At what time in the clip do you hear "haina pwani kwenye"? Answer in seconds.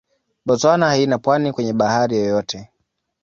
0.87-1.73